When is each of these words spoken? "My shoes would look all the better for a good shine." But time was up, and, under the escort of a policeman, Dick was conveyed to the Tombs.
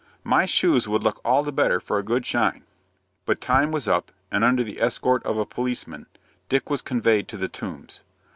"My 0.23 0.47
shoes 0.47 0.87
would 0.87 1.03
look 1.03 1.21
all 1.23 1.43
the 1.43 1.51
better 1.51 1.79
for 1.79 1.99
a 1.99 2.03
good 2.03 2.25
shine." 2.25 2.63
But 3.27 3.39
time 3.39 3.71
was 3.71 3.87
up, 3.87 4.11
and, 4.31 4.43
under 4.43 4.63
the 4.63 4.81
escort 4.81 5.23
of 5.27 5.37
a 5.37 5.45
policeman, 5.45 6.07
Dick 6.49 6.71
was 6.71 6.81
conveyed 6.81 7.27
to 7.27 7.37
the 7.37 7.47
Tombs. 7.47 7.99